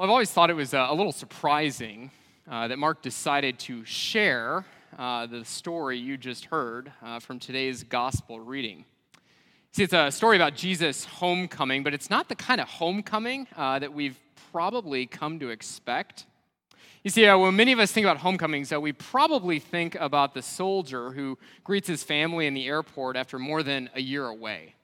[0.00, 2.10] Well, I've always thought it was uh, a little surprising
[2.50, 4.64] uh, that Mark decided to share
[4.98, 8.86] uh, the story you just heard uh, from today's gospel reading.
[9.72, 13.78] See, it's a story about Jesus' homecoming, but it's not the kind of homecoming uh,
[13.78, 14.18] that we've
[14.50, 16.24] probably come to expect.
[17.04, 20.40] You see, uh, when many of us think about homecomings, we probably think about the
[20.40, 24.76] soldier who greets his family in the airport after more than a year away.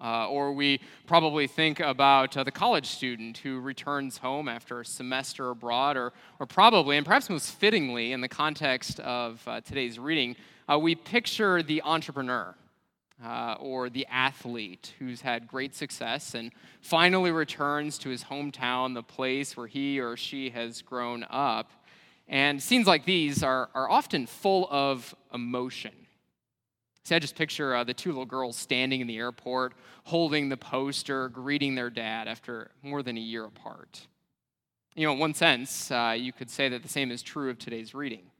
[0.00, 4.84] Uh, or we probably think about uh, the college student who returns home after a
[4.84, 9.98] semester abroad, or, or probably, and perhaps most fittingly in the context of uh, today's
[9.98, 10.36] reading,
[10.70, 12.54] uh, we picture the entrepreneur
[13.24, 19.02] uh, or the athlete who's had great success and finally returns to his hometown, the
[19.02, 21.70] place where he or she has grown up.
[22.26, 25.92] And scenes like these are, are often full of emotion.
[27.04, 30.56] See, I just picture uh, the two little girls standing in the airport, holding the
[30.56, 34.06] poster, greeting their dad after more than a year apart.
[34.94, 37.58] You know, in one sense, uh, you could say that the same is true of
[37.58, 38.30] today's reading.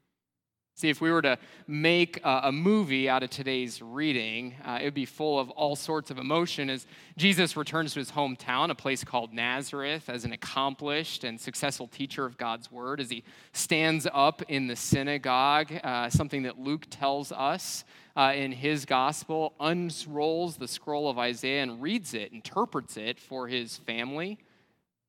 [0.77, 4.95] See, if we were to make a, movie out of today's reading, uh, it would
[4.95, 9.05] be full of all sorts of emotion as Jesus returns to his hometown, a place
[9.05, 14.43] called Nazareth, as an accomplished and successful teacher of God's word, as he stands up
[14.49, 17.85] in the synagogue, uh, something that Luke tells us
[18.17, 23.49] uh, in his gospel, unrolls the scroll of Isaiah and reads it, interprets it for
[23.49, 24.39] his family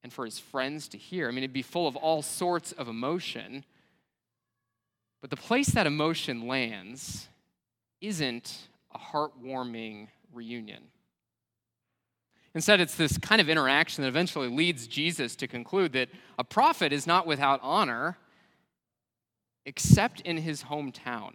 [0.03, 1.28] and for his friends to hear.
[1.28, 3.64] I mean, it'd be full of all sorts of emotion.
[5.22, 7.28] But the place that emotion lands
[8.02, 10.83] isn't a heartwarming reunion.
[12.53, 16.94] Instead, it's this kind of interaction that eventually leads Jesus to conclude that a prophet
[16.94, 18.17] is not without honor
[19.66, 21.33] except in his hometown.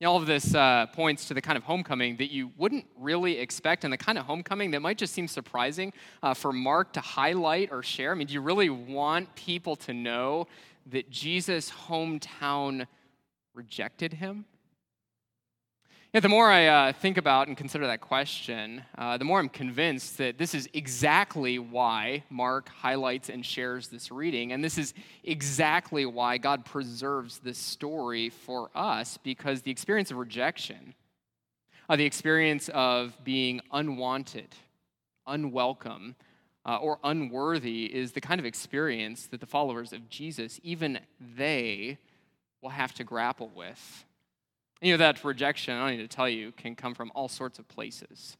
[0.00, 2.86] You know, all of this uh, points to the kind of homecoming that you wouldn't
[2.98, 5.92] really expect, and the kind of homecoming that might just seem surprising
[6.22, 8.12] uh, for Mark to highlight or share.
[8.12, 10.46] I mean, do you really want people to know
[10.86, 12.86] that Jesus' hometown
[13.52, 14.46] rejected him?
[16.12, 19.48] Yeah, the more I uh, think about and consider that question, uh, the more I'm
[19.48, 24.50] convinced that this is exactly why Mark highlights and shares this reading.
[24.50, 30.16] And this is exactly why God preserves this story for us, because the experience of
[30.16, 30.94] rejection,
[31.88, 34.48] uh, the experience of being unwanted,
[35.28, 36.16] unwelcome,
[36.66, 40.98] uh, or unworthy, is the kind of experience that the followers of Jesus, even
[41.36, 41.98] they,
[42.62, 44.04] will have to grapple with.
[44.80, 47.58] You know, that rejection, I don't need to tell you, can come from all sorts
[47.58, 48.36] of places.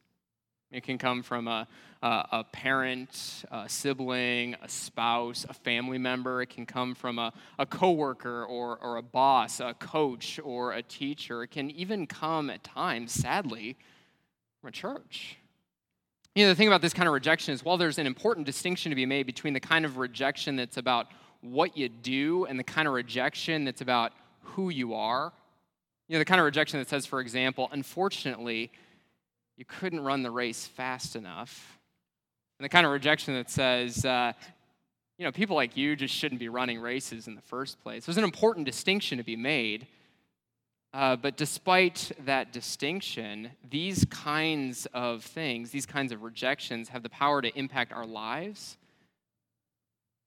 [0.71, 1.67] It can come from a,
[2.01, 6.41] a, a, parent, a sibling, a spouse, a family member.
[6.41, 10.81] It can come from a, a coworker or, or a boss, a coach or a
[10.81, 11.43] teacher.
[11.43, 13.75] It can even come at times, sadly,
[14.61, 15.37] from a church.
[16.33, 18.89] You know, the thing about this kind of rejection is while there's an important distinction
[18.91, 21.07] to be made between the kind of rejection that's about
[21.41, 25.33] what you do and the kind of rejection that's about who you are,
[26.11, 28.69] you know, the kind of rejection that says, for example, unfortunately,
[29.55, 31.79] you couldn't run the race fast enough.
[32.59, 34.33] And the kind of rejection that says, uh,
[35.17, 38.05] you know, people like you just shouldn't be running races in the first place.
[38.05, 39.87] There's an important distinction to be made.
[40.93, 47.09] Uh, but despite that distinction, these kinds of things, these kinds of rejections, have the
[47.09, 48.75] power to impact our lives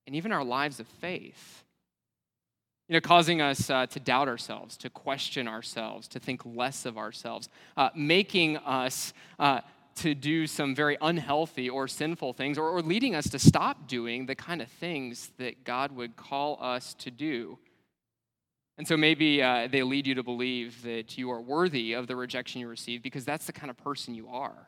[0.07, 1.64] and even our lives of faith
[2.87, 6.97] you know, causing us uh, to doubt ourselves, to question ourselves, to think less of
[6.97, 9.61] ourselves, uh, making us uh,
[9.95, 14.25] to do some very unhealthy or sinful things, or, or, leading us to stop doing
[14.25, 17.57] the kind of things that God would call us to do.
[18.77, 22.15] And so maybe uh, they lead you to believe that you are worthy of the
[22.15, 24.67] rejection you receive because that's the kind of person you are.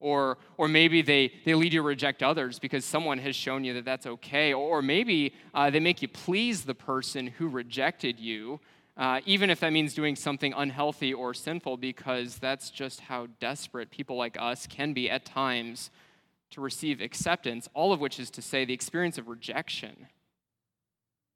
[0.00, 3.74] Or, or maybe they, they lead you to reject others because someone has shown you
[3.74, 4.52] that that's okay.
[4.52, 8.60] Or maybe uh, they make you please the person who rejected you,
[8.96, 13.90] uh, even if that means doing something unhealthy or sinful, because that's just how desperate
[13.90, 15.90] people like us can be at times
[16.50, 20.06] to receive acceptance, all of which is to say the experience of rejection,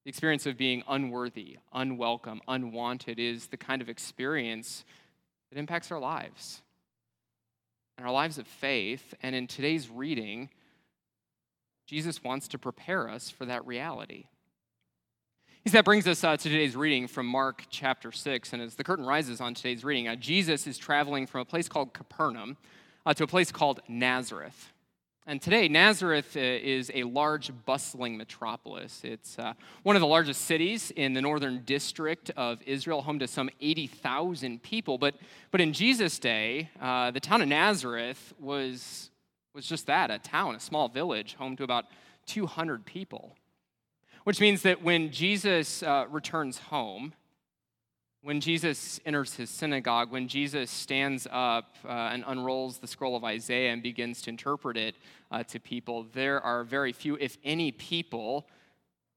[0.05, 4.85] the experience of being unworthy, unwelcome, unwanted, is the kind of experience
[5.51, 6.62] that impacts our lives
[7.97, 9.15] and our lives of faith.
[9.23, 10.51] And in today's reading,
[11.87, 14.25] Jesus wants to prepare us for that reality.
[15.67, 18.53] That brings us uh, to today's reading from Mark chapter 6.
[18.53, 21.69] And as the curtain rises on today's reading, uh, Jesus is traveling from a place
[21.69, 22.57] called Capernaum
[23.07, 24.73] uh, to a place called Nazareth.
[25.25, 29.03] And today, Nazareth uh, is a large, bustling metropolis.
[29.05, 29.53] It's uh,
[29.85, 34.61] one of the largest cities in the northern district of Israel, home to some 80,000
[34.65, 34.99] people.
[34.99, 35.15] But,
[35.53, 39.11] but in Jesus' day, uh, the town of Nazareth was
[39.55, 41.85] was just that a town, a small village, home to about
[42.27, 43.37] 200 people.
[44.25, 47.13] Which means that when Jesus uh, returns home,
[48.23, 53.25] when Jesus enters his synagogue, when Jesus stands up uh, and unrolls the scroll of
[53.25, 54.95] Isaiah and begins to interpret it
[55.33, 58.47] uh, to people, there are very few, if any, people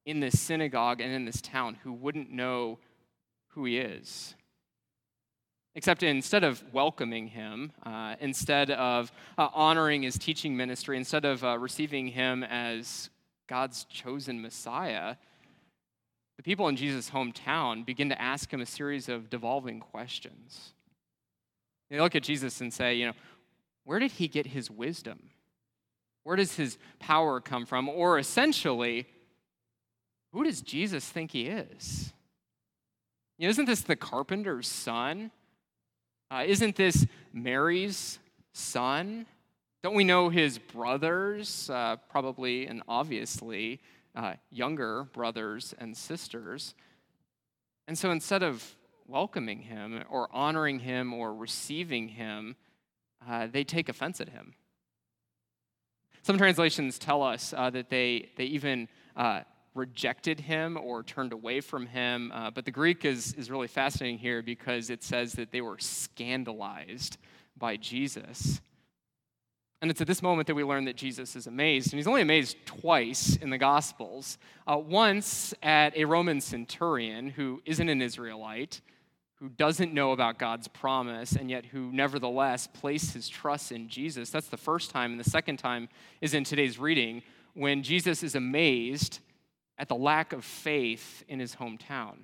[0.08, 2.80] in this synagogue and in this town who wouldn't know
[3.50, 4.34] who he is.
[5.76, 11.44] Except instead of welcoming him, uh, instead of uh, honoring his teaching ministry, instead of
[11.44, 13.12] uh, receiving him as
[13.48, 15.16] God's chosen Messiah,
[16.38, 20.74] the people in Jesus' hometown begin to ask him a series of devolving questions.
[21.90, 23.14] They look at Jesus and say, you know,
[23.84, 25.30] where did he get his wisdom?
[26.24, 27.88] Where does his power come from?
[27.88, 29.08] Or essentially,
[30.34, 32.12] who does Jesus think he is?
[33.38, 35.32] You know, isn't this the carpenter's son?
[36.32, 38.20] Uh, isn't this Mary's
[38.54, 39.28] son?
[39.84, 41.70] Don't we know his brothers?
[41.70, 43.80] Uh, probably and obviously
[44.16, 46.74] uh, younger brothers and sisters.
[47.88, 48.76] And so instead of
[49.08, 52.56] welcoming him or honoring him or receiving him,
[53.28, 54.54] uh, they take offense at him.
[56.24, 59.42] Some translations tell us uh, that they, they even uh,
[59.76, 62.32] rejected him or turned away from him.
[62.34, 65.78] Uh, but the Greek is, is really fascinating here because it says that they were
[65.78, 67.18] scandalized
[67.58, 68.62] by Jesus.
[69.86, 71.94] And it's at this moment that we learn that Jesus is amazed.
[71.94, 74.40] And he's only amazed twice in the Gospels.
[74.66, 78.82] Uh, once at a Roman centurion who isn't an Israelite,
[79.36, 84.32] who doesn't know about God's promise, and yet who nevertheless placed his trust in Jesus.
[84.32, 85.12] That's the first time.
[85.12, 85.88] And the second time
[86.20, 87.22] is in today's reading
[87.54, 89.20] when Jesus is amazed
[89.78, 92.16] at the lack of faith in his hometown.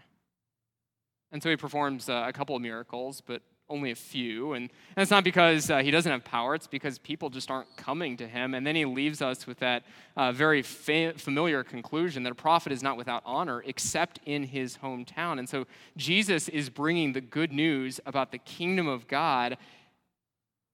[1.31, 4.54] And so he performs uh, a couple of miracles, but only a few.
[4.54, 8.18] And, that's not because uh, he doesn't have power, it's because people just aren't coming
[8.18, 8.54] to him.
[8.54, 9.84] And then he leaves us with that
[10.18, 14.78] uh, very fa- familiar conclusion that a prophet is not without honor except in his
[14.78, 15.40] hometown.
[15.40, 15.66] And so
[15.96, 19.58] Jesus is bringing the good news about the kingdom of God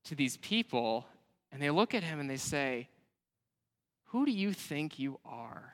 [0.05, 1.05] to these people,
[1.51, 2.87] and they look at him and they say,
[4.05, 5.73] Who do you think you are?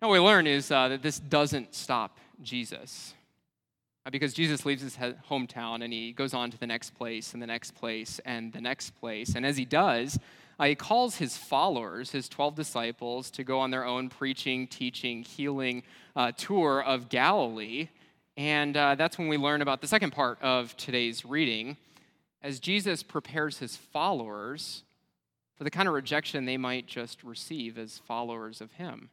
[0.00, 3.14] Now, what we learn is uh, that this doesn't stop Jesus.
[4.06, 7.42] Uh, because Jesus leaves his hometown and he goes on to the next place and
[7.42, 9.34] the next place and the next place.
[9.34, 10.18] And as he does,
[10.58, 15.22] uh, he calls his followers, his 12 disciples, to go on their own preaching, teaching,
[15.22, 15.82] healing
[16.14, 17.88] uh, tour of Galilee.
[18.36, 21.76] And uh, that's when we learn about the second part of today's reading.
[22.42, 24.82] As Jesus prepares his followers
[25.56, 29.08] for the kind of rejection they might just receive as followers of him.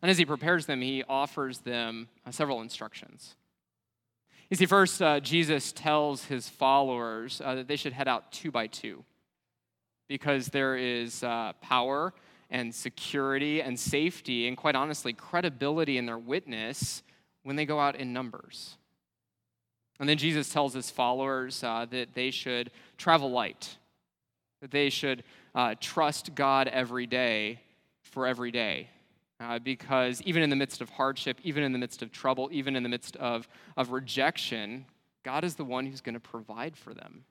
[0.00, 3.34] And as he prepares them, he offers them uh, several instructions.
[4.50, 8.50] You see, first, uh, Jesus tells his followers uh, that they should head out two
[8.50, 9.04] by two
[10.08, 12.14] because there is uh, power
[12.48, 17.02] and security and safety and, quite honestly, credibility in their witness
[17.42, 18.78] when they go out in numbers.
[20.00, 23.76] And then Jesus tells his followers uh, that they should travel light,
[24.62, 25.24] that they should
[25.54, 27.60] uh, trust God every day
[28.02, 28.88] for every day
[29.40, 32.74] uh, because even in the midst of hardship, even in the midst of trouble, even
[32.74, 34.84] in the midst of, of rejection,
[35.24, 37.24] God is the one who's going to provide for them.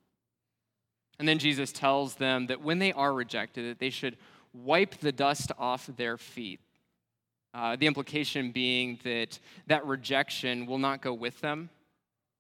[1.20, 4.18] And then Jesus tells them that when they are rejected, that they should
[4.54, 6.60] wipe the dust off their feet.
[7.54, 11.70] Uh, the implication being that that rejection will not go with them,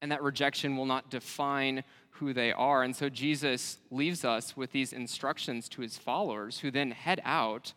[0.02, 2.84] and that rejection will not define who they are.
[2.84, 7.74] And so Jesus leaves us with these instructions to his followers, who then head out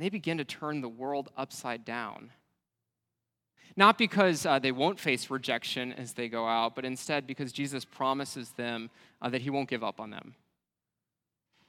[0.00, 2.30] and they begin to turn the world upside down.
[3.76, 7.84] Not because uh, they won't face rejection as they go out, but instead because Jesus
[7.84, 8.88] promises them
[9.20, 10.36] uh, that he won't give up on them.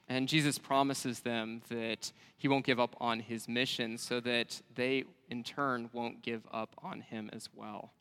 [0.07, 5.03] And Jesus promises them that he won't give up on his mission so that they,
[5.29, 7.91] in turn, won't give up on him as well.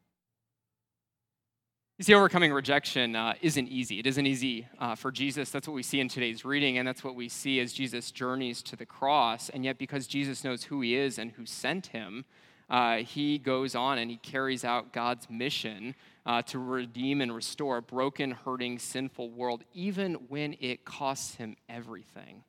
[2.01, 3.99] You see, overcoming rejection uh, isn't easy.
[3.99, 5.51] It isn't easy uh, for Jesus.
[5.51, 8.63] That's what we see in today's reading, and that's what we see as Jesus journeys
[8.63, 9.51] to the cross.
[9.51, 12.25] And yet, because Jesus knows who he is and who sent him,
[12.71, 17.77] uh, he goes on and he carries out God's mission uh, to redeem and restore
[17.77, 22.45] a broken, hurting, sinful world, even when it costs him everything.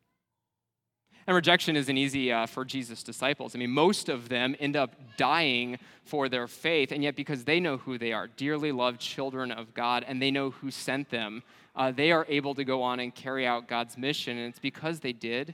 [1.27, 3.55] And rejection isn't easy uh, for Jesus' disciples.
[3.55, 7.59] I mean, most of them end up dying for their faith, and yet because they
[7.59, 11.43] know who they are, dearly loved children of God, and they know who sent them,
[11.75, 14.37] uh, they are able to go on and carry out God's mission.
[14.37, 15.53] And it's because they did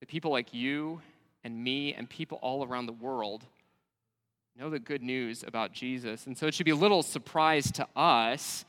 [0.00, 1.00] that people like you
[1.44, 3.44] and me and people all around the world
[4.56, 6.26] know the good news about Jesus.
[6.26, 8.64] And so it should be a little surprise to us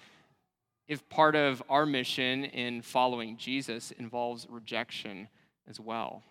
[0.88, 5.28] if part of our mission in following Jesus involves rejection
[5.70, 6.24] as well.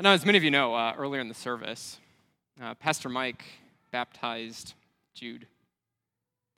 [0.00, 1.98] Now, as many of you know, uh, earlier in the service,
[2.60, 3.44] uh, Pastor Mike
[3.92, 4.74] baptized
[5.14, 5.46] Jude.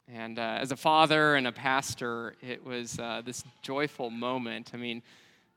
[0.08, 4.70] And uh, as a father and a pastor, it was uh, this joyful moment.
[4.72, 5.02] I mean,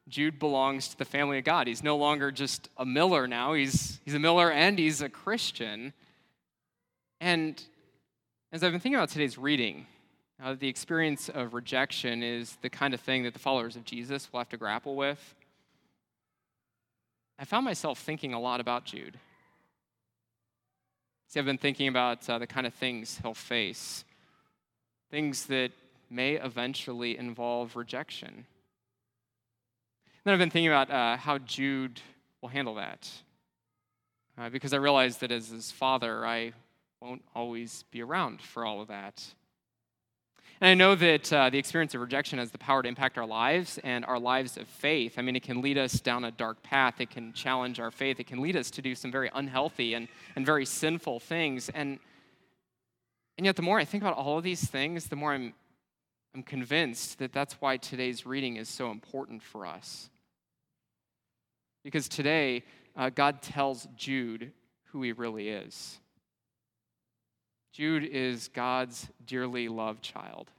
[0.10, 1.68] Jude belongs to the family of God.
[1.68, 5.94] He's no longer just a Miller now, he's, he's a Miller and he's a Christian.
[7.22, 7.62] And
[8.52, 9.86] as I've been thinking about today's reading,
[10.42, 14.32] uh, the experience of rejection is the kind of thing that the followers of Jesus
[14.32, 15.36] will have to grapple with.
[17.38, 19.18] I found myself thinking a lot about Jude.
[21.28, 24.04] See, I've been thinking about uh, the kind of things he'll face,
[25.12, 25.72] things that
[26.10, 28.46] may eventually involve rejection.
[30.24, 32.02] Then I've been thinking about uh, how Jude
[32.42, 33.10] will handle that.
[34.38, 36.54] Uh, because I realize that as his father, I
[37.02, 39.24] won't always be around for all of that.
[40.62, 43.26] And I know that uh, the experience of rejection has the power to impact our
[43.26, 45.14] lives and our lives of faith.
[45.18, 47.00] I mean, it can lead us down a dark path.
[47.00, 48.20] It can challenge our faith.
[48.20, 51.70] It can lead us to do some very unhealthy and, and very sinful things.
[51.70, 51.98] And,
[53.38, 55.54] and yet, the more I think about all of these things, the more I'm,
[56.36, 60.10] I'm convinced that that's why today's reading is so important for us.
[61.86, 62.64] Because today,
[62.98, 64.52] uh, God tells Jude
[64.92, 66.00] who he really is.
[67.72, 70.50] Jude is God's dearly loved child.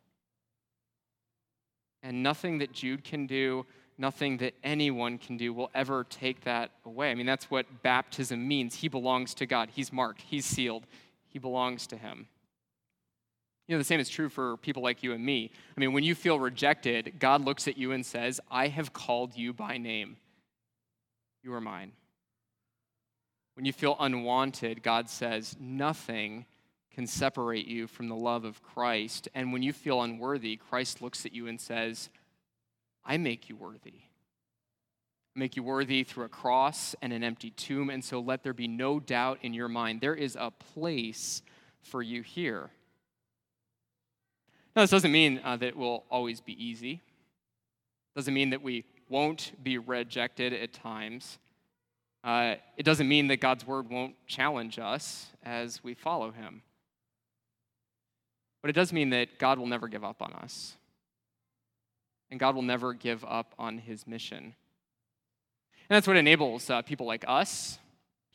[2.03, 3.67] And nothing that Jude can do,
[3.99, 7.11] nothing that anyone can do will ever take that away.
[7.11, 8.77] I mean, that's what baptism means.
[8.77, 10.87] He belongs to God, he's marked, he's sealed,
[11.29, 12.27] he belongs to him.
[13.69, 15.53] You know, the same is true for people like you and me.
[15.77, 19.37] I mean, when you feel rejected, God looks at you and says, I have called
[19.37, 20.17] you by name.
[21.45, 21.93] You are mine.
[23.55, 26.47] When you feel unwanted, God says, Nothing
[26.95, 29.29] can separate you from the love of Christ.
[29.35, 32.11] And when you feel unworthy, Christ looks at you and says,
[33.05, 34.01] I make you worthy.
[35.37, 37.91] I make you worthy through a cross and an empty tomb.
[37.91, 41.43] And so let there be no doubt in your mind there is a place
[41.83, 42.71] for you here.
[44.75, 46.93] Now, this doesn't mean uh, that it will always be easy.
[46.93, 51.39] It doesn't mean that we won't be rejected at times.
[52.23, 56.63] Uh, it doesn't mean that God's word won't challenge us as we follow him.
[58.63, 60.77] But it does mean that God will never give up on us.
[62.31, 64.39] And God will never give up on his mission.
[64.45, 67.79] And that's what enables uh, people like us,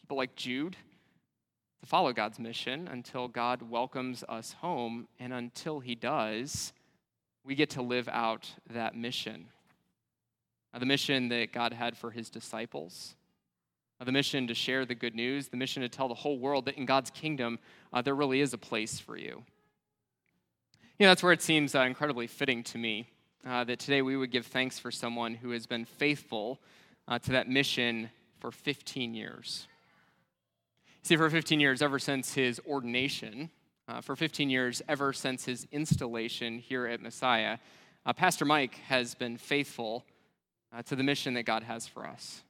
[0.02, 0.76] people like Jude,
[1.82, 5.08] to follow God's mission until God welcomes us home.
[5.20, 6.74] And until he does,
[7.46, 9.46] we get to live out that mission.
[10.74, 13.16] Uh, the mission that God had for his disciples,
[14.04, 16.76] the mission to share the good news, the mission to tell the whole world that
[16.76, 17.60] in God's kingdom,
[17.94, 19.44] uh, there really is a place for you.
[20.98, 23.10] You know, that's where it seems uh, incredibly fitting to me
[23.46, 26.62] uh, that today we would give thanks for someone who has been faithful
[27.10, 28.10] uh, to that mission
[28.40, 29.68] for 15 years.
[31.02, 33.50] See, for 15 years, ever since his ordination,
[33.90, 37.58] uh, for 15 years, ever since his installation here at Messiah,
[38.06, 40.06] uh, Pastor Mike has been faithful
[40.74, 42.42] uh, to the mission that God has for us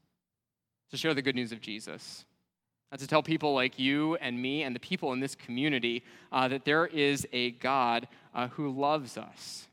[0.92, 2.26] to share the good news of Jesus
[3.00, 6.66] to tell people like you and me and the people in this community uh, that
[6.66, 9.68] there is a God uh, who loves us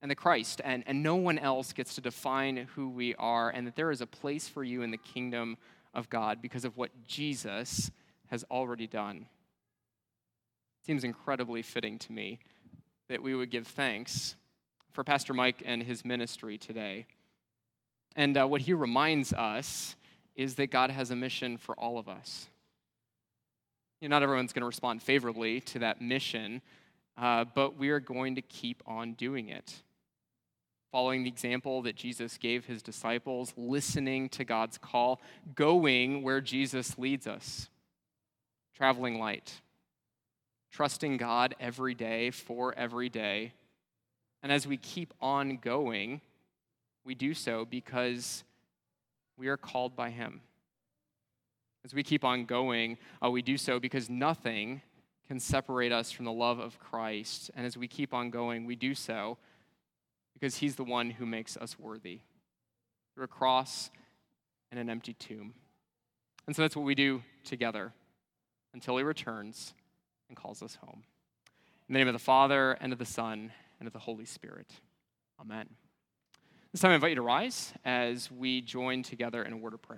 [0.00, 3.66] and the Christ, and, and no one else gets to define who we are, and
[3.66, 5.56] that there is a place for you in the kingdom
[5.92, 7.90] of God because of what Jesus
[8.28, 9.26] has already done.
[10.80, 12.38] It seems incredibly fitting to me
[13.08, 14.36] that we would give thanks
[14.92, 17.06] for Pastor Mike and his ministry today.
[18.14, 19.96] And uh, what he reminds us
[20.36, 22.48] is that God has a mission for all of us.
[24.00, 26.62] You know, not everyone's going to respond favorably to that mission,
[27.16, 29.82] uh, but we are going to keep on doing it.
[30.92, 35.20] Following the example that Jesus gave his disciples, listening to God's call,
[35.54, 37.68] going where Jesus leads us,
[38.74, 39.60] traveling light,
[40.70, 43.52] trusting God every day for every day.
[44.42, 46.20] And as we keep on going,
[47.04, 48.44] we do so because
[49.36, 50.40] we are called by Him.
[51.88, 54.82] As we keep on going, uh, we do so because nothing
[55.26, 57.50] can separate us from the love of Christ.
[57.56, 59.38] And as we keep on going, we do so
[60.34, 62.20] because He's the one who makes us worthy
[63.14, 63.88] through a cross
[64.70, 65.54] and an empty tomb.
[66.46, 67.94] And so that's what we do together
[68.74, 69.72] until He returns
[70.28, 71.04] and calls us home.
[71.88, 74.70] In the name of the Father, and of the Son, and of the Holy Spirit.
[75.40, 75.70] Amen.
[76.70, 79.80] This time I invite you to rise as we join together in a word of
[79.80, 79.96] prayer.